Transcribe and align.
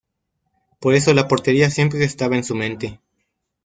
Por 0.79 0.95
eso 0.95 1.13
la 1.13 1.27
portería 1.27 1.69
siempre 1.69 2.03
estaba 2.03 2.35
en 2.35 2.43
su 2.43 2.55
mente. 2.55 2.99